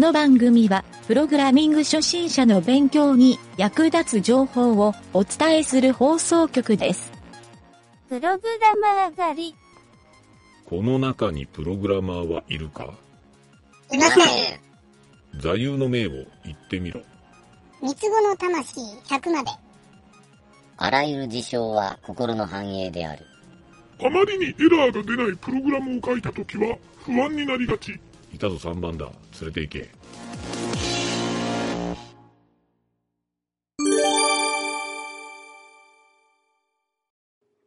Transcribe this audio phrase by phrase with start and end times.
[0.00, 7.12] の番組は、プログラミング初心者の勉強に役立つ情報をお伝えする放送局です。
[8.08, 9.54] プログラマー狩り。
[10.64, 12.94] この中にプログラマーはいるか？
[13.92, 14.60] いません。
[15.38, 16.10] 座右の銘を
[16.44, 17.02] 言ってみろ。
[17.82, 19.50] 三つ子の魂100まで。
[20.78, 23.26] あらゆる事象は心の繁栄である。
[24.02, 28.00] あまりにエラーが出ないプログラムを書いたときは不安になりがち。
[28.32, 29.06] いたぞ3番だ。
[29.40, 29.90] 連れて行け。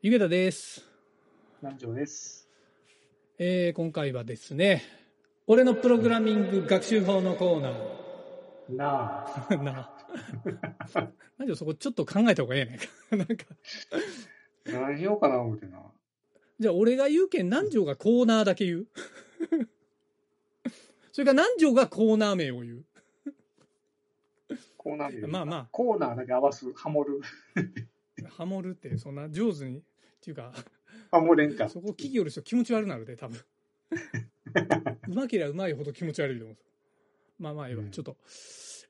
[0.01, 0.83] ゆげたです。
[1.61, 2.49] 南條です。
[3.39, 4.83] えー、今回はですね、
[5.47, 8.75] 俺のプログラミング学習法のコーナー。
[8.75, 9.55] なあ。
[9.63, 9.93] なあ。
[11.37, 12.79] 何でそこちょっと考えた方がええね
[13.17, 13.19] ん。
[13.19, 13.45] なんか、
[14.65, 15.79] 何しようかな思ってな。
[16.59, 18.87] じゃあ俺が言うけん南條がコーナーだけ言う。
[21.13, 22.85] それから南條がコーナー名を言う？
[24.77, 25.27] コーナーで。
[25.27, 27.21] まあまあコーナーだけ合わす、ハモる。
[28.29, 29.81] ハモるってそんな上手に、っ
[30.21, 30.51] ていうか、
[31.11, 31.69] ハモれんか。
[31.69, 33.39] そこ聞きよる人気持ち悪なるで、多分。
[35.07, 36.57] うまけりゃうまいほど気持ち悪いと思う。
[37.37, 38.17] まあまあ、ええわうんちょっと。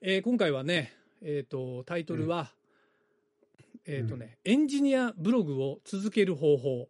[0.00, 2.54] えー今回はね、えっ、と、タイトルは、
[3.84, 6.88] えっ、とね、エンジニアブログを続ける方法。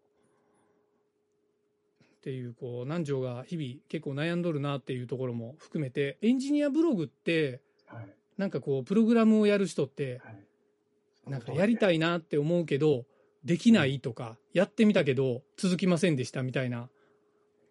[2.25, 8.09] っていう、こう、南條が日々結構悩んどるなっていうところも含めて、エンジニアブログって、はい。
[8.39, 11.31] なんかこう、プログラムをやる人って、はい。
[11.31, 13.05] なんかやりたいなって思うけど、
[13.45, 16.89] できないとか、やってみたけど、続きませんでしたみたいな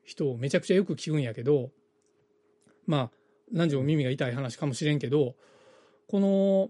[0.04, 1.72] 人をめちゃくちゃよく聞くんやけど、
[2.86, 3.12] まあ、
[3.52, 5.34] 何時も耳が痛い話かもしれんけど、
[6.08, 6.70] この、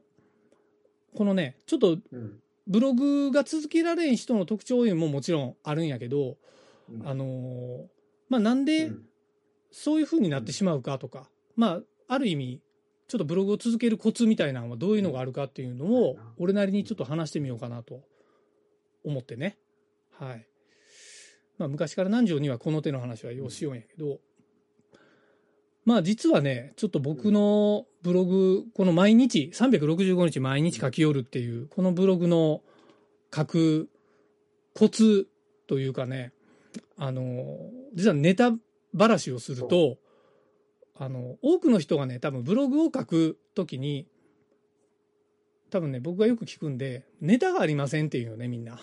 [1.17, 2.39] このね、ちょっとうん。
[2.65, 6.37] ブログが続けられん人の特徴ももちろんあるんやけど、
[6.89, 7.85] うんあのー
[8.29, 9.05] まあなんでうん
[9.73, 12.61] そういう風になってしまうかとか、まあ、ある意味、
[13.07, 18.01] ちょっとブログを続けるコツみたいなのはどういうのがあるかっていうのをうん、俺なりにちょっと話してみようかなと
[19.03, 19.57] 思ってね。
[20.11, 20.47] はい。
[21.57, 24.19] まあ、昔から南條にはこの手の話はようしようんやけど、
[25.85, 32.61] まあ実はね、ちょっと僕のブログ、この毎日、365日毎日書き寄るっていう、このブログの
[33.35, 33.89] 書く
[34.75, 35.27] コツ
[35.67, 36.31] というかね、
[36.97, 38.51] あの、実はネタ
[38.94, 39.97] ばらしをすると、
[40.95, 44.07] あの、多くの人がね、多分ブログを書くときに、
[45.69, 48.79] 多分ね、僕がよく聞くんで、ネタがありませんっていうよね、みんな。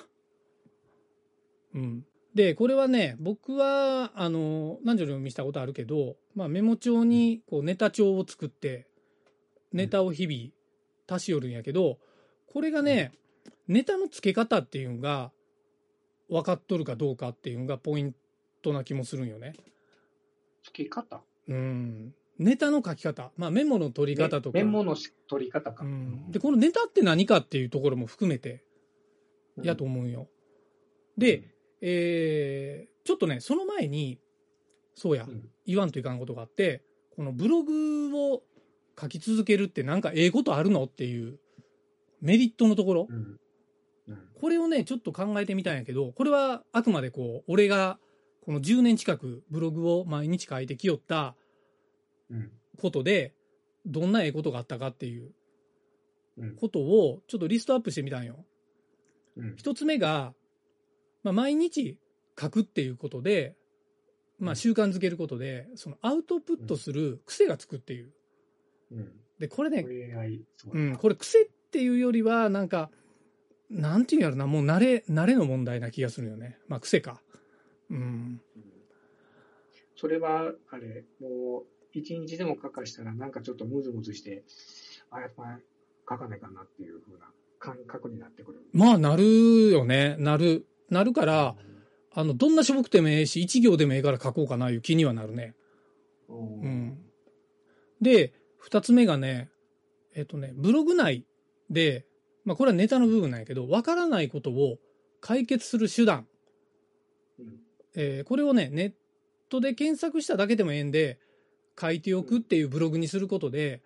[1.75, 2.05] うん。
[2.35, 8.87] で、これはね、僕は、あの、何条にも見したことあるけど、まあ、メモ帳に、こう、ネタ帳を作って、
[9.73, 10.51] ネタを日々
[11.09, 11.99] 足し寄るんやけど、
[12.47, 13.13] これがね、
[13.69, 15.33] ネタの付け方っていうのが、
[16.31, 18.15] 分かっとるかどうかっていうのがポイン
[18.63, 19.55] トな気もするんよね。
[20.63, 21.23] 付け方？
[21.49, 22.15] うん。
[22.39, 23.33] ネタの書き方。
[23.37, 24.59] まあ、メモの取り方とか。
[24.59, 25.85] メモのし取り方か。
[25.85, 26.31] うん。
[26.31, 28.65] で、このネタって何かっていうところも含めて、
[29.63, 30.29] やと思うんよ。
[31.19, 34.19] で、えー、ちょっとね、その前に、
[34.95, 35.51] そうやう、ん。
[35.67, 36.83] 言わんといかんことがあって、
[37.15, 38.43] このブログを
[38.99, 41.39] 書き続けるってなんかええことあるのっていう
[42.21, 43.15] メリットのところう。
[43.15, 43.39] ん。
[44.11, 44.29] うん。
[44.41, 47.99] これをね、ちょっと考えてみたんやけど、これはあくまでこう、俺が
[48.43, 51.37] この10年近くブログを毎日書いてきよった
[52.31, 52.51] うん。
[52.79, 53.35] ことで、
[53.87, 55.33] どんなええことがあったかっていう
[56.39, 56.57] うん。
[56.57, 58.45] ことをちょっとリストアップしてみたんよ。
[59.37, 59.57] うん。
[59.57, 60.35] 一つ目が、
[61.23, 61.99] まあ、毎日
[62.39, 63.57] 書くっていうことで、
[64.39, 68.13] まあ、習慣づけることで、そのアウトプットする癖がつくっていう。
[68.93, 69.13] うん。
[69.39, 69.87] で、これね
[70.73, 72.91] うん、これ癖っていうよりは、なんか、
[73.71, 76.59] なんていうんやろな、もう慣れ、慣れの問題な気がするよね。
[76.69, 77.23] まあ、癖か。
[77.91, 77.97] うん。
[77.99, 78.41] うん
[80.01, 84.45] それは、あれ、もう、一日でも書かしたら、なんかちょっとムズムズして、
[85.11, 85.59] あ、やっぱ
[86.09, 87.27] 書かないかなっていうふうな
[87.59, 88.61] 感覚になってくる。
[88.73, 90.17] まあ、なるよね。
[90.19, 90.65] なる。
[90.89, 91.55] なるから、
[92.15, 95.55] あの、どんなしょぼくてもええし、一行でもええから書こうかないう気にはなるね。
[96.31, 96.61] うん。
[96.63, 96.67] う。
[96.67, 96.99] ん。
[98.01, 99.51] で、二つ目がね、
[100.15, 101.27] えっとね、ブログ内
[101.69, 102.07] で、
[102.45, 104.79] まあこれはネタの部分なんやけど、わからないことを
[105.21, 106.27] 解決する手段。
[107.39, 107.61] うん。
[107.97, 108.93] えーこれをね、ネッ
[109.49, 111.19] トで検索しただけでもええんで、
[111.81, 113.83] 書いておくっていうブログにすることで、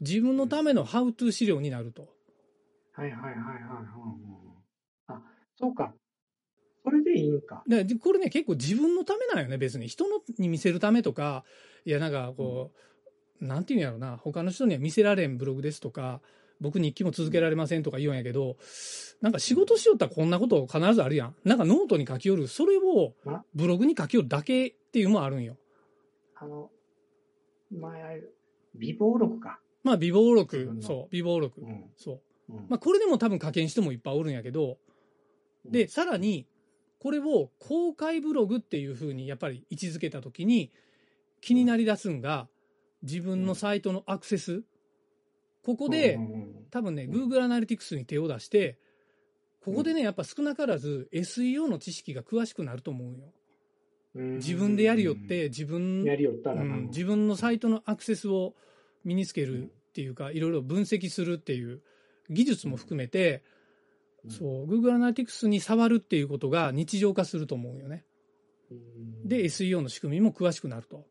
[0.00, 2.08] 自分のためのハウトゥー資料になると。
[2.92, 3.80] はいはいはいはいは
[5.08, 5.16] い。
[5.18, 5.22] あ、
[5.58, 5.94] そうか。
[6.84, 7.64] それでいいんか。
[7.66, 9.88] でこれね、結構自分のためなんよね、別に。
[9.88, 11.44] 人のに見せるためとか、
[11.84, 12.72] いや、なんかこ
[13.40, 16.20] う、なんていうんやろな、他の人には見せられんブログですとか、
[16.60, 18.56] 僕日記も続けられませんとか言うんやけど、
[19.20, 21.36] なんか仕事しよったらこんなこと必ずあるやん。
[21.44, 25.56] なんかノートに書きよる、それをあブログに書きよるだけっていうのもあるんよ。
[26.34, 26.70] あの、
[27.70, 28.22] 前、
[28.74, 29.60] 備忘録か。
[29.82, 31.60] まあ、備忘録そう、備忘録。
[31.60, 31.90] うん。
[31.96, 32.52] そう。
[32.52, 34.78] うんまあ、これでも多分課金してもいっぱいおるんやけど、
[35.64, 36.46] で、さらに、
[36.98, 40.72] これを公開ブログっていう風にやっぱり位置づけたときに、
[41.40, 42.48] 気になりだすんが、
[43.02, 44.62] 自分のサイトのアクセス。
[45.66, 47.24] ここでう、ん多分ね、うん。
[47.24, 48.78] Google Analytics に手を出して、
[49.64, 53.32] ここでね、やっぱ少なからず SEO の知識が詳しくなると思うよ。
[54.14, 54.36] うん。
[54.36, 58.54] 自分でやりよって、自分、自分のサイトのアクセスを
[59.04, 61.82] 身につけるっていうか、いろいろ分析するっていう
[62.30, 63.42] 技術も含めて、
[64.24, 64.30] うん。
[64.30, 68.04] そう、Google Analytics に触るっていうことが日常化すると思うよね。
[68.70, 69.26] うん。
[69.26, 71.04] で、SEO の仕組みも詳しくなると。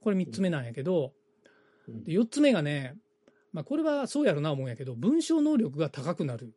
[0.00, 1.12] これ3つ目なんやけど、
[1.86, 2.04] うん。
[2.04, 2.96] で4つ目がね、
[3.52, 6.52] まあこれはそうやろな思うんやけど、文章能力が高くなる。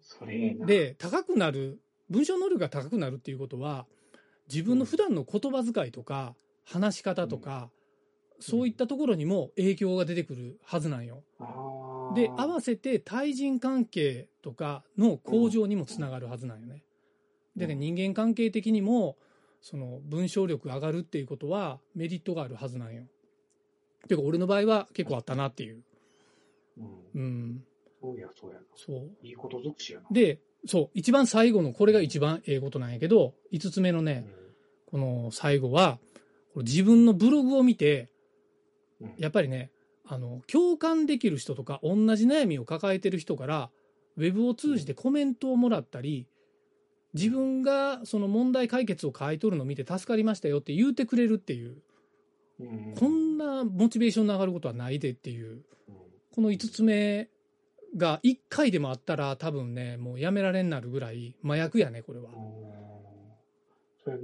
[0.00, 0.54] それ。
[0.54, 1.80] で、高くなる、
[2.10, 3.86] 文章能力が高くなるっていうことは、
[4.52, 6.34] 自分の普段の言葉遣いとか、
[6.64, 7.70] 話し方とか、
[8.40, 11.22] そういったところにも影響が出てくるはずなんよ。
[11.38, 16.84] あーで、合わせて対人関係とかの向上にもつながるはずなんよね。
[17.56, 19.16] でね、うん人間関係的にも、
[19.62, 23.04] その文章力上がるっていうことはメリットがあるはずなんよ。
[24.08, 25.82] てか、俺の場合は結構あったなっていう。
[26.78, 26.86] うん。
[27.14, 27.64] うん。
[28.00, 28.62] そうや、そうやな。
[28.76, 29.10] そう。
[29.22, 30.06] いいこと尽くしやな。
[30.10, 34.44] で、そう、一番最後の、これが一番ええことなんやけど、5つ目のね、うん
[34.94, 35.98] この最後は、
[36.52, 38.10] これ自分のブログを見て、
[39.00, 39.72] うんやっぱりね、
[40.06, 43.70] あの、共感できる人とか、同じ悩みを抱えてる人から、
[44.16, 46.28] ウェブを通じてコメントをもらったり、
[47.12, 51.82] 自分がその問題解決を書いとるのを見て助かりましたよって言うてくれるっていう、うん
[52.58, 55.64] こんなモチベーションの上がることはないでっていう、うん
[56.34, 57.28] この5つ目
[57.96, 62.30] が1回でもあったら多分ね、もうやめられんなるぐらい麻薬やね、これは。
[64.02, 64.16] それ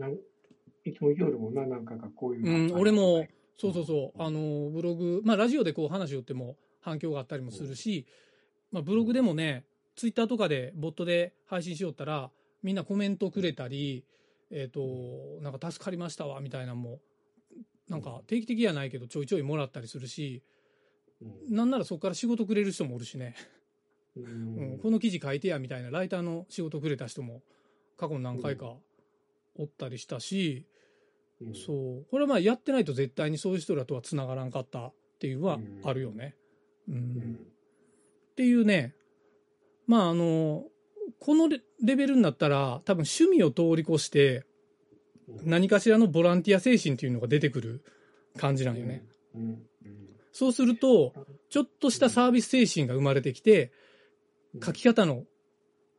[0.84, 8.06] いつも夜もな、なんかがこういううん俺もそうそうそう、あの、ブログ、まあ、ラジオでこう話をっても反響があったりもするし、
[8.72, 12.30] まあ、ブログでもね、ツイッターとかで、ボットで配信しよったら、
[12.62, 14.04] みんなコメントくれたり、
[14.50, 14.80] えっ、と、
[15.42, 17.00] なんか助かりましたわ、みたいなのも、
[17.90, 20.42] なんか定期的やないけど、ちょいちょいもらったりするし、
[21.20, 21.54] うん。
[21.54, 23.34] なんならそこから仕事くれる人もおるしね、
[24.16, 24.74] ううん。
[24.76, 27.42] んこの記事書いてや、みたいな、ライターの仕事くれた人も、
[27.98, 28.76] 過去に何回か
[29.56, 30.66] おったりしたし、
[31.40, 31.54] うん。
[31.54, 32.06] そう。
[32.08, 35.80] これはまあやってないと絶対にそういう人らとは繋がらんかったっていうのはうん。
[35.82, 36.36] あるよね。
[36.88, 36.94] うん。
[36.94, 37.38] うん。
[38.32, 38.94] っていうね、
[39.88, 40.64] まああの、
[41.18, 44.44] このレレベルになったら多分趣味を通り越してうん
[45.44, 47.84] 何かしらのボランティア精神っていうのが出てくる
[48.36, 49.04] 感じなんよね。
[50.32, 51.12] そうすると、
[51.48, 53.70] ちょっとしたサービス精神が生まれてきて、うん
[54.64, 55.26] 書き方の、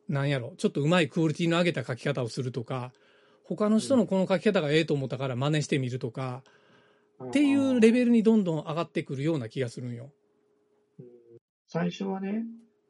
[0.10, 2.92] なんやろ、ちょっとうまいクオリティの上げた書き方をするとか、
[3.46, 6.44] 他の人のこの書き方がええと思ったから真似してみるとか、
[7.24, 10.12] っていうレベルにどんどん上がってくるような気がするんよ。
[11.00, 11.06] うん
[11.68, 12.44] 最初はね、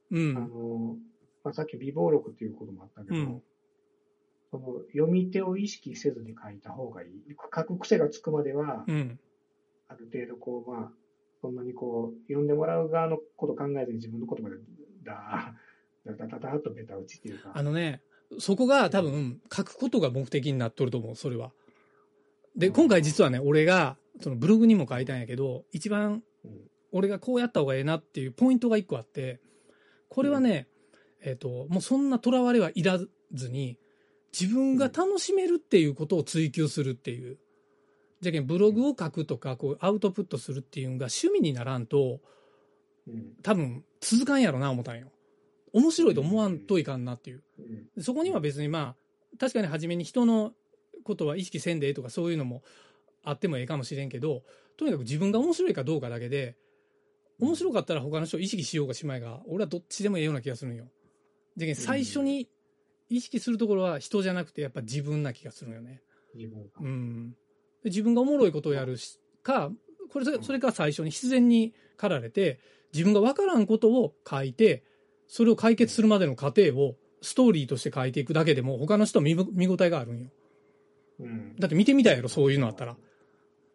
[0.09, 0.33] うあん。
[0.33, 0.95] の、
[1.43, 3.43] まあ、さっき微暴録っていうこともあったけど、うん
[4.51, 7.09] その読み手を意識せずに書いた方がいい。
[7.55, 9.19] 書く癖がつくまでは、うん。
[9.87, 10.91] ある程度こう、まあ、
[11.41, 14.57] そんなにこう、読んでもらう側のこと考えずに自分の言葉で、
[15.03, 15.53] だ、
[16.05, 17.51] だだだだっとベタ打ちっていうか。
[17.53, 18.01] あのね、
[18.39, 21.51] そこが多分書くことが目的になっとると思う、それは。
[22.55, 29.39] で、今回実はね、俺が、そのブログにも書いたんやけど、一番うん俺がこうやった方がええなっていうポイントが一個あって、
[30.09, 30.67] これはね、
[31.21, 32.99] えっ、と、もうそんな囚われはいら
[33.33, 33.77] ずに、
[34.37, 37.37] 自分が楽しめるっていうことを追求するっていう。
[38.21, 42.19] じゃけん、ブログを書くとか、こう、アウトプットするっていうのが趣味にならんと、
[43.07, 45.11] うん多分続かんやろな、思ったんよ。
[45.73, 47.43] 面白いと思わんといかんなっていう。
[47.59, 50.53] うんそこには別にまあ、確かに初めに人の
[51.03, 52.63] ことは意識せんでええとかそういうのも
[53.23, 54.43] あってもええかもしれんけど、
[54.77, 56.55] とにかく自分が面白いかどうかだけで、
[57.39, 60.85] 面白かったら他の人を意識しようがしまいが、俺はどっちでもええような気がするんよ。
[61.57, 62.47] じゃけん最初に
[63.11, 66.01] 意識するところは人じゃなくてやっぱ自分な気がするんよね。
[66.33, 67.31] 自分がうん。
[67.83, 69.71] で自分がおもろいことをやるしか、
[70.09, 72.59] これ、それか最初に必然に駆られて、
[72.93, 74.83] 自分が分からんことを書いて、
[75.27, 80.29] それを解決するまでの過程をストーリーとして書いていくだけでも、他の人は見ぶ見応えがあるんよ。
[81.19, 81.55] うん。
[81.57, 82.95] だって見てみたいやろ、そういうのあったら。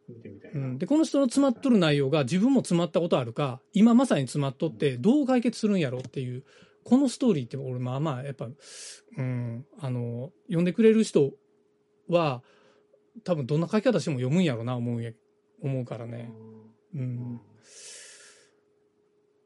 [0.08, 0.60] 見てみたいな。
[0.60, 0.78] うん。
[0.78, 6.44] で、この人の詰まっとる内容が自分も詰まったことあるか、今まさに詰まっとって、どう解決するんやろっていう、
[6.86, 11.32] このストーリーって俺まあまあ、やっぱ、うん、あの、読んでくれる人
[12.08, 12.44] は、
[13.24, 15.16] 多分どんな書き方しても読むんやろな、思う
[15.60, 16.30] 思うからね。
[16.94, 16.98] う。
[16.98, 17.40] うんん。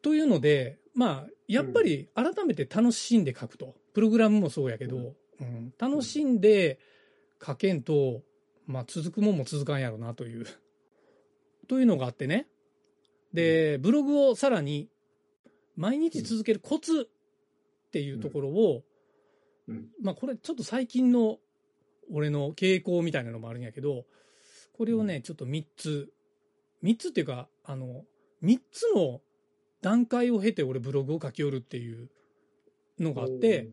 [0.02, 3.74] というので、まあ、やっぱり改めて楽しんで書くと。
[3.94, 6.78] プログラムもそうやけど、うん、楽しんで
[7.42, 8.20] 書けんと、
[8.66, 10.44] まあ、続くもんも続かんやろなという。
[11.68, 12.48] というのがあってね。
[13.32, 14.90] で、ブログをさらに
[15.74, 17.08] 毎日続けるコツ
[17.90, 18.84] っていうところを、
[19.66, 19.88] うん。
[20.00, 21.38] まあこれちょっと最近の
[22.12, 24.04] 俺の傾向みたいなのもあるんやけど、
[24.76, 26.12] これをね、ちょっと3つ、
[26.84, 28.04] 3つっていうか、あの、
[28.44, 29.20] 3つの
[29.82, 32.08] 段階を経て俺ブログを書きよるっていう
[32.98, 33.68] のがあって、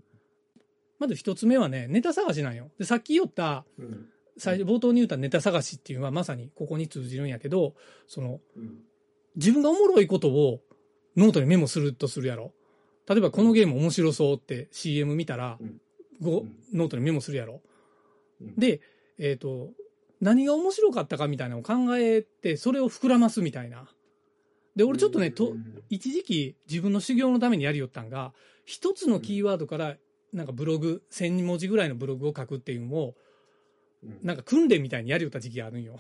[0.98, 2.72] まず1つ目はね、ネタ探しなんよ。
[2.80, 4.10] で、さっき言った、うん。
[4.40, 7.76] 最初冒頭に言ったネタ探しっていうのはまさにここに通じるんやけど、
[8.08, 8.84] その、うん。
[9.36, 10.62] 自分がおもろいことを
[11.16, 12.54] ノートにメモするとするやろ。
[13.08, 15.82] 例えばこのゲーム面白そうって CM 見たら、うん
[16.20, 17.62] ごうんノートにメモするやろ。
[18.42, 18.82] うんで、
[19.20, 19.70] えっ、と、
[20.20, 23.88] 何が面白かったかみたいなのを考えて、それを膨らますみたいな。
[24.76, 28.34] で、俺ちょっとね、とうん一時期自分の修行のためにやりよったんが、
[28.66, 29.98] 一つのキーワードから、
[30.34, 33.16] なんかブログ、1000文字ぐらいのブログを書くっていうのを、
[34.04, 36.00] うんなんか訓練みたいにやりよった時期があるんよ。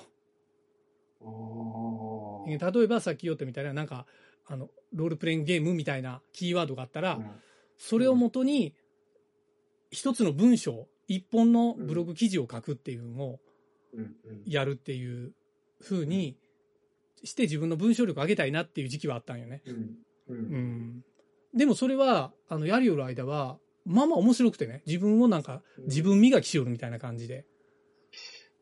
[2.47, 4.05] 例えばさっき言ったみたいな、なんか、
[4.47, 7.31] あの、ロールプレイングゲームみたいなキーワードがあったら、うん。
[7.77, 8.73] それをもとに、
[9.91, 13.39] 一つの文章、一本のブログ記事を書くっていうのを
[14.45, 15.33] やるっていう
[15.81, 16.35] 風に
[17.23, 19.61] して自分の文章力上げたいなっていう時期はあったんよね。
[20.27, 21.03] うん。
[21.55, 27.45] でもそれは、あの、やりよる間は、まあまあ面白くてね、自分をなんか、自分磨きしよるみたいな感じで。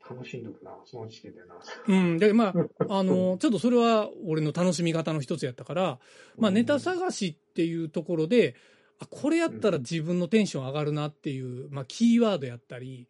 [0.09, 1.55] 楽しんどくな、その時点でな。
[1.87, 2.17] うん。
[2.17, 2.53] で、まあ、
[2.99, 5.99] あの、ちょっとそれは俺の楽しみ方の一つやったから、
[6.37, 8.55] まあ、ネタ探しっていうところで、
[8.99, 13.07] あ、これやったら自分のテンション上がるなっていう、まあ、キーワードやったり、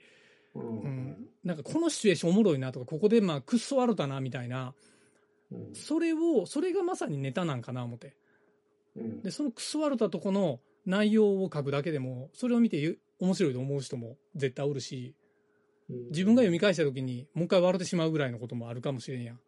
[0.55, 4.73] ううんん、なんかこのシチュエーションおもろいなとか、ここでまあ、くっそ悪だなみたいな、
[5.51, 8.15] うんそれを、それがまさにネタなんかな思って。
[8.95, 15.13] うんで、そのくっそ悪だとこの内容を書くだけでも、それを見てゆ面白いと思う人も絶対おるし、
[15.89, 19.39] 自分が読み返した時にもう一回笑ってしまうぐらいのこともあるかもしれんやん。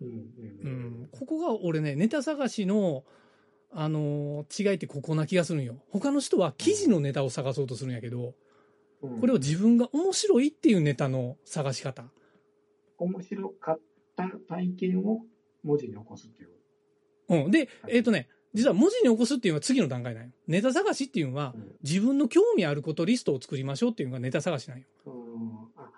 [0.00, 3.04] うんここが俺ね、ネタ探しの、
[3.72, 5.82] あのー違いってここな気がするんよ。
[5.90, 8.34] 他の人は記事のネタを探そうとするんやけど、
[9.02, 12.04] うんこれを自分が面白いっていうネタの探し方。
[12.98, 13.80] 面白かっ
[14.16, 15.20] た体験を
[15.62, 16.50] 文字に起こすっていう。
[17.28, 17.50] うん。
[17.50, 20.30] で、はいえっ、とね、実は文字に起こすっていうのは次の段階なんよ。
[20.46, 24.86] ネタ探しっていうのは、うん自分の興味あることリストを作りましょうっていうのがネタ探しなんよ。
[25.06, 25.12] うん
[25.76, 25.90] あ、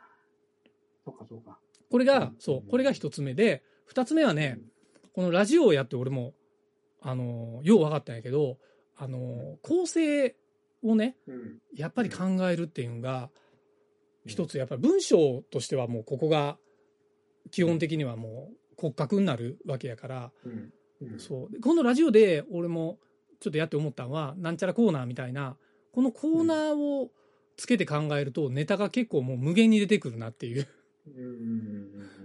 [1.04, 1.58] そうかそうか。
[1.90, 4.58] これがうん、そう、これが一つ目で、二つ目はね、
[5.12, 6.34] このラジオをやって俺も、
[7.00, 8.58] あのー、よう分かったんやけど、
[8.96, 10.36] あのー、構成
[10.82, 11.58] をね、うん。
[11.74, 13.30] やっぱり考えるっていうのが、
[14.26, 16.58] 一つやっぱり文章としてはもうここが
[17.50, 20.32] 基本的にはもう骨格になるわけやから、
[21.18, 21.52] そう。
[21.52, 22.98] でこのラジオで俺も
[23.40, 25.56] ちょっとやって思ったのは、なんちゃらコーナーみたいな、
[25.92, 27.10] このコーナーを
[27.56, 30.66] つけて考えるとネタが結構もう無限に出てくるなっていう。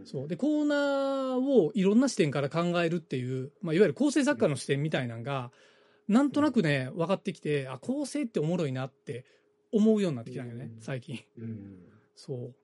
[0.06, 0.28] そう。
[0.28, 5.52] で、コーナーをいろんな視点から考えるっていう、まあ、いわゆる構成作家の視点みたいなのが、
[6.08, 9.26] なんとなくね、分かってきて、あ、構成っておもろいなって
[9.72, 11.20] 思うようになってきたんよねう、ん最近。
[11.38, 11.88] うん。
[12.16, 12.56] そう。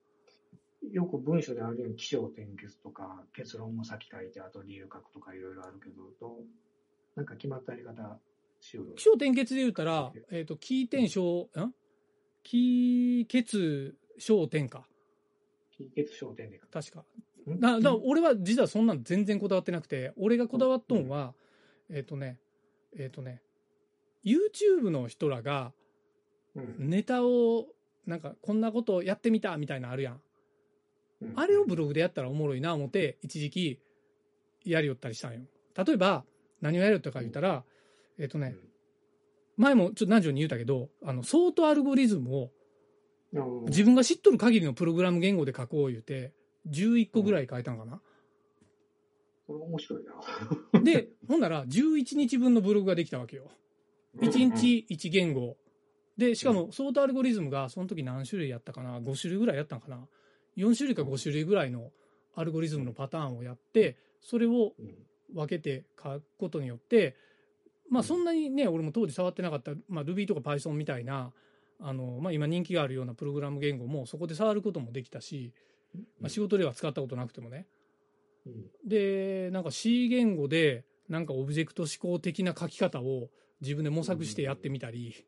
[0.90, 6.38] よく文章であるように起承転結とか結論も先書いてあと理由書くとかいろいろあるけどどう
[7.14, 8.18] なんか決まったやり方
[8.60, 11.74] しよう気象転結で言うたら、えっ、と、気転小、ん？
[12.44, 14.84] 気血小転か。
[15.76, 17.04] 起結焦点で書確か。
[17.44, 21.34] くだだ俺は実はそんなん全然こだわってなくて、俺がこだわっとんは、
[21.90, 22.38] えっ、とね、
[22.96, 23.42] えっ、とね、
[24.24, 25.72] YouTube の人らが
[26.54, 26.90] うん。
[26.90, 27.66] ネタを、
[28.06, 30.20] なんかこんなことやってみたみたいなのあるやん。
[31.22, 33.80] うんあれをブログでやったらおもろいな思って、一時期
[34.64, 35.40] やりよったりしたんよ。
[35.76, 36.24] 例えば、
[36.60, 37.64] 何をやりよったか言ったら、
[38.18, 38.56] えっ、とね、
[39.56, 42.50] 前もちょっと何条に言うたけど、あの、ソートアルゴリズムを
[43.32, 46.32] うん自分が知っとる限りのプログラム言語で書こう言うて、
[46.68, 48.00] 11個ぐらい書いたんかな。
[49.46, 50.80] これ面白いな。
[50.80, 53.50] で、ほんなら11日分のブログができたわけよ。
[54.18, 55.56] 1日1言語。
[56.16, 60.06] で、しかもソートアルゴリズムがその時何種類やったかな ?5 種類ぐらいやったんかな？
[60.56, 61.90] ?4 種類か5種類ぐらいの
[62.34, 64.94] アルゴリズムのパターンをやって、それをうん
[65.34, 67.16] 分けて書くことによって、
[67.90, 71.32] まあそんなにね、俺も当時触ってなかった、まあ Ruby とか Python みたいな、
[71.80, 75.52] あの、まあ今人気があるようなプログラム言語もそこで触ることもできたし、
[76.20, 77.66] まあ仕事では使ったことなくてもね。
[78.46, 83.28] うんで、なんか C 言語で、なんかオブジェクト思考的な書き方を
[83.60, 85.24] 自分で模索してやってみたり、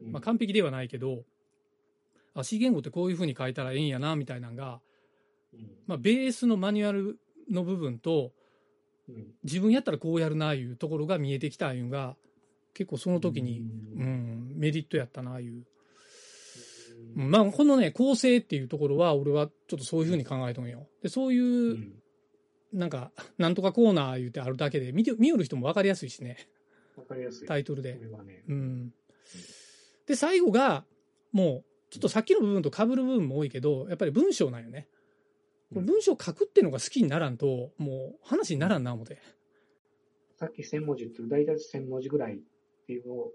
[0.00, 1.24] うんまあ完璧ではないけど、
[2.34, 4.80] あ C 言語ってこういう風に書いたらええんやな、みたいなのが、
[5.52, 7.18] うんまあベースのマニュアル
[7.50, 8.32] の部分と、
[9.08, 12.16] うん自分やったらこうやるな、いうところが見えてきたいうのが、
[12.74, 15.64] 結構その時に、うん、メリットやったな、いう。
[17.16, 20.86] うんまあ、このね、構成っていうところは、俺はちょっとそういう風に考えとんよ。
[21.02, 22.02] で、そういううん
[22.72, 26.48] なんか、なんとかコーナー言うてあるだけで、見て、見よる人も分かりやすいしね、
[26.96, 27.48] わかりやすい。
[27.48, 28.44] タイトルでね。
[28.48, 28.94] うん。
[30.06, 30.84] で、最後が、
[31.32, 34.88] もう、ちょっとさっきの部分と被る部分も多いけど、やっぱり文章なんよね。
[35.74, 39.18] これ文章書くっていうのが好きにならんと、もう話にならんな、思って。
[40.38, 42.38] さっき1000文字って、大体1000文字ぐらいっ
[42.86, 43.32] ていうのを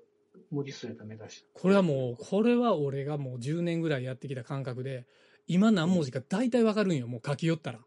[0.50, 5.06] 文字数やったら目指しこれはもう、これは俺がもう10年ぐらいやってきた感覚で、
[5.46, 7.80] 今何文字か大体わかるんよ、もう書き寄ったら。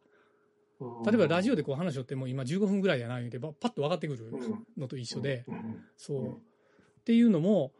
[1.04, 4.32] 例えばラジオでこう話しよってもう今15分ぐらいやな言うてばパッと分かってくる
[4.78, 5.44] のと一緒で、
[5.96, 6.32] そう、うん。
[6.32, 6.38] っ
[7.04, 7.72] ていうのも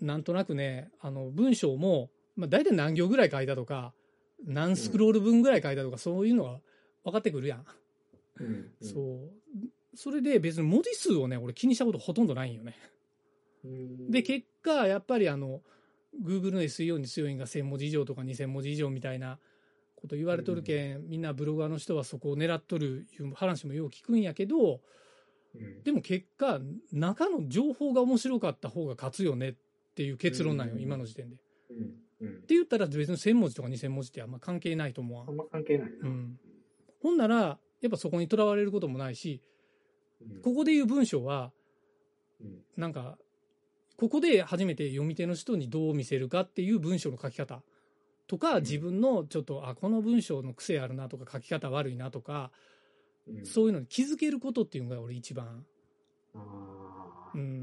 [0.00, 3.92] なんとなくねあの文章も、まあ、大体何行ぐらい書いたとか
[4.46, 6.60] 何スクロール分ぐらい書いたとか、そういうのが
[7.04, 7.64] 分かってくるやん、
[8.40, 8.72] うんうん。
[8.80, 9.30] そう。
[9.94, 12.74] それで別に文字数をね俺気にしたことほとんどないんよね。
[13.64, 14.10] うん。
[14.10, 15.60] で結果やっぱりあの
[16.24, 19.38] Google の SEO に強いんが1000文字以上とか2000文字以上みたいな
[19.96, 24.80] こと言われとるけん、みんなブロガーの人はそこを狙っとるいう話もよう聞くんやけど
[25.54, 25.82] うん。
[25.82, 26.60] でも結果
[26.92, 29.54] 中の情報が面白かった方が勝つよねっ
[29.94, 30.80] ていう結論なんよ、うん。
[30.80, 31.36] 今の時点で。
[32.22, 35.28] って言ったら別に1000文字とか2000文字ってあんま関係ないと思わん？
[35.28, 35.36] あん。
[35.36, 36.08] ま関係ないな。
[36.08, 36.38] うん。
[37.02, 39.40] ほんならやっぱそこにとらわれることもないし
[40.20, 40.42] うん。
[40.42, 41.52] ここで言う文章は
[42.40, 42.58] うん。
[42.76, 43.16] なんか
[43.96, 47.62] ここで初めて読み手の人にどう見せるかっていう文章の書き方。
[48.26, 52.52] とか自分のちょっとあこの文章の癖あるなとか書き方悪いなとか
[53.26, 53.46] うん。
[53.46, 55.64] そういうのに気づけることっていうのが俺一番、
[57.34, 57.59] うん、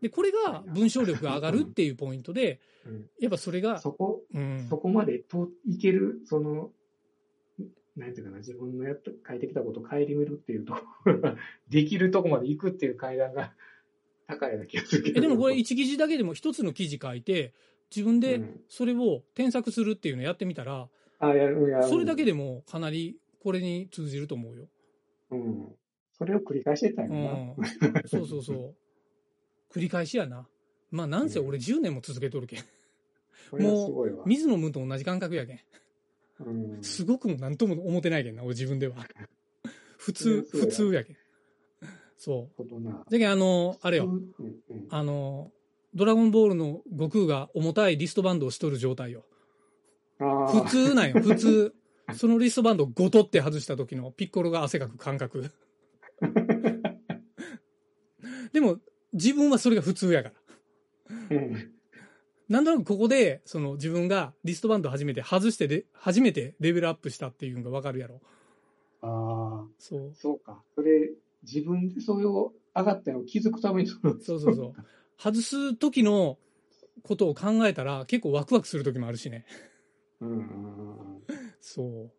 [0.00, 6.70] でこれが文章力が上がるっていうポイントでうんやっぱそれがそこ、うんそこまでといける、その、
[7.96, 11.36] なんていうかな、自分のやった書いてきたことを顧みるっていうところが、
[11.70, 13.54] できるとこまで行くっていう階段が
[14.26, 15.18] 高いような気がするけど。
[15.18, 17.54] えでもこれ一記事だけでも一つの記事書いて
[17.94, 24.68] 自分でうんそれを添削するっていうのやってみたらあやるやるそれだけでもかなりこれに通じると思うよ。
[25.30, 25.76] うん。
[26.12, 27.32] それを繰り返してたんうやな。
[27.34, 27.56] ん、
[28.06, 28.74] そうそうそう。
[29.74, 30.46] 繰り返しやな。
[30.90, 32.60] まあなんせ俺10年も続けとるけん。
[33.50, 34.22] これはすごいわ。
[34.24, 35.60] 水野ムーと同じ感覚やけん。
[36.40, 38.96] うんすごくもなんとも思ってないけんな、俺自分では。
[39.98, 41.16] 普通、普通やけん。
[42.16, 42.48] そ。
[42.58, 42.64] う。
[43.08, 45.52] じゃけんあの、あれよ、うんうんあの、
[45.94, 49.24] ドラゴンボールの悟空が重たいリストバンドをしとる状態よ。
[50.18, 51.74] あ普通なんよ、 普通。
[52.14, 55.50] そのリストバンドをゴトって外した時のピッコロが汗かく感覚。
[58.52, 58.78] でも、
[59.14, 60.30] 自分はそれが普通やか
[61.08, 61.14] ら。
[61.30, 61.70] ーうん
[62.46, 68.20] なんとなくここで、その自分がリストバンド初めて外してで、初めてレベルアップしたっていうのがわかるやろ。
[69.00, 70.12] ああ、そう。
[70.14, 70.62] そうか。
[70.74, 71.10] それ、
[71.42, 74.74] 自分でそれを上がったのを気づくためにその、そうそうそう。
[75.18, 76.38] 外す時の
[77.02, 79.46] ことを考えたら結構ワクワクする時もあるしね。
[80.20, 81.22] うん
[81.60, 82.04] そう。
[82.04, 82.10] っ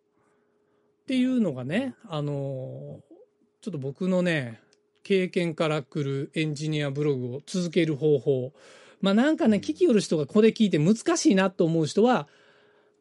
[1.06, 3.16] ていうのがね、あのー
[3.62, 4.62] ちょっと僕のね、
[5.06, 8.54] 経験から来るエンジニアブログを続ける方法。
[9.02, 12.28] まあなんかね、聞きよる人がこれ聞いて難しいなと思う人は、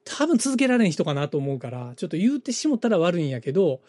[0.05, 3.81] 多分続けられん人かなと思うから、ちょっと言うてしもったら悪いんやけど、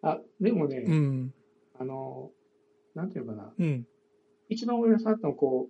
[0.00, 1.34] あ、でもね、うん、
[1.76, 2.30] あの、
[2.94, 3.52] なんていうのかな。
[3.58, 3.86] うん、
[4.48, 5.68] 一番俺が触ったのはこ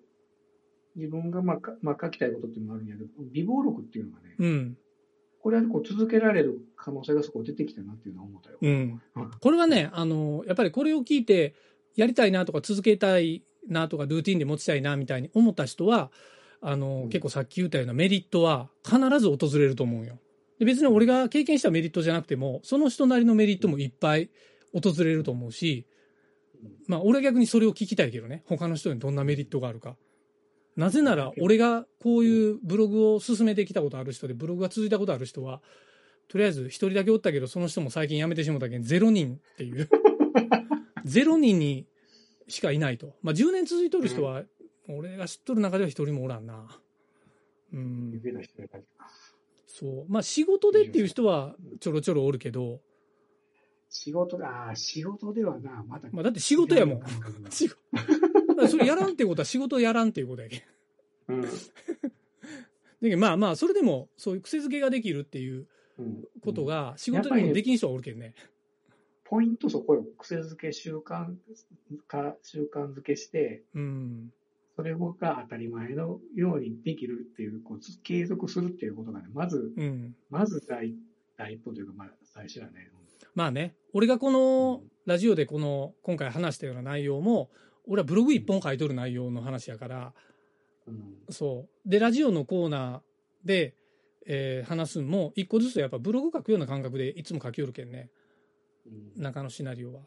[0.95, 4.79] う、自分がまあか、まあ、書きたいことっていうのもあるんやけど、微暴録っていうのがね、うん、
[5.41, 8.59] これはこう続けられる可能性がそこ出てきたなっていうのは思ったよ。
[8.61, 9.01] うん。
[9.41, 11.55] これはね、あの、やっぱりこれを聞いて、
[11.97, 16.11] やりたいなとか続けたいなとか、ルーティンで持ちたいなみたいに思った人は、
[16.61, 20.19] あの、うん結構さっき言ったようなメリットは必ず訪れると思うよ。
[20.59, 24.31] で別に俺が経験したメリットじゃなくても、その人なりのメリットもいっぱい
[24.73, 25.87] 訪れると思うし、
[26.89, 29.97] まあ俺は逆にそれを聞きたいけどね、他の人にどんなメリットがあるか。
[30.79, 35.61] なぜなら、俺がこういうブログを進めてきたことある人で、ブログが続いたことある人は、
[36.29, 39.89] とりあえず一人だけおったけど、その人も最近辞めてしもたけん、ゼロ人っていう。
[41.05, 41.89] ゼロ人に
[42.47, 43.17] しかいないと。
[43.23, 44.45] まあ10年続いとる人は、
[44.89, 46.81] 俺が知っとる中では一人もおらんな。
[47.73, 48.13] うん。
[49.67, 50.05] そう。
[50.09, 52.81] まあ仕事でっていう人はちょろちょろおるけど、
[53.91, 56.09] 仕事で、ああ、仕事ではな、まだ。
[56.13, 56.99] まあだって仕事やもん。
[56.99, 57.03] う
[57.51, 57.79] 仕事。
[58.79, 60.57] それやらんってことは仕事やらんっていうことやけ
[61.33, 61.39] ん。
[61.39, 61.43] ん。
[61.43, 61.49] だ
[63.03, 65.67] けどまあまあ、それでもそういう癖づけができるっていう
[65.99, 68.35] うんことが仕事でもできん人はおるけんね。
[69.25, 70.05] ポイントそこよ。
[70.17, 71.35] 癖づけ習慣
[72.07, 74.33] か、習慣づけして、うん。
[74.75, 74.99] それが
[75.43, 80.15] 当たり前のようにできるっていう、こう、つ継続するっていうことがね、まず、うん。
[80.31, 80.95] まず第
[81.37, 82.91] 第一歩というか、まあ、最初だね。
[83.35, 87.51] まあね、俺がこのラジオでこの今回話したような内容も、
[87.89, 90.13] 俺はブログ一本書いとる内容の話やから、
[90.87, 91.17] うん。
[91.31, 91.89] そう。
[91.89, 93.75] で、ラジオのコーナーで、
[94.27, 98.11] えー話すんも、一個ずつやっぱブログ書くような感覚でいつも書きよるけんね。
[98.87, 100.01] うん中のシナリオは。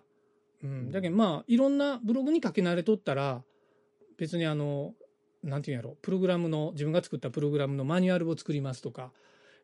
[0.64, 0.92] うん。
[0.92, 3.44] だけどまあ、いろんなブログに書き慣れとったら、
[4.18, 4.94] 別にあの、
[5.44, 9.12] なんていうんやろ、プログラムの、自分が作ったプログラムのマニュアルを作りますとか、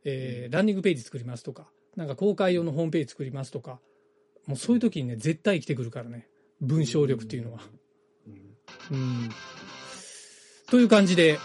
[0.03, 3.79] えーランディングページ作りますとか、なんか公開用のホームページ作りますとか、
[4.47, 6.27] もうそういう時にね、絶対生きてくるからね。
[6.61, 7.59] 文章力っていうのは。
[7.63, 7.76] うん
[8.91, 9.29] うん。
[10.69, 11.39] という感じで、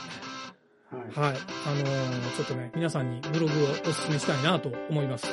[0.90, 1.32] はい。
[1.32, 1.36] はい。
[1.66, 5.26] あのーちょっとね、皆さんにブログをお勧めしたいなと思います。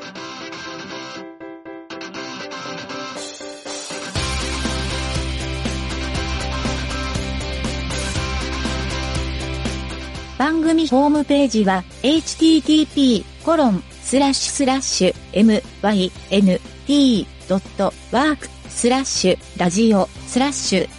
[10.37, 13.25] 番組ホームページは http://
[16.89, 20.98] mynt.work スラッシュラジオスラッシュ